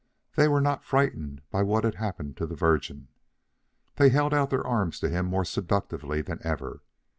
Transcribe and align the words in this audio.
THEY 0.35 0.47
were 0.47 0.61
not 0.61 0.83
frightened 0.83 1.43
by 1.51 1.61
what 1.61 1.83
had 1.83 1.93
happened 1.93 2.35
to 2.37 2.47
the 2.47 2.55
Virgin. 2.55 3.09
They 3.97 4.09
held 4.09 4.33
out 4.33 4.49
their 4.49 4.65
arms 4.65 4.99
to 5.01 5.09
him 5.11 5.27
more 5.27 5.45
seductively 5.45 6.23
than 6.23 6.39
ever. 6.43 6.81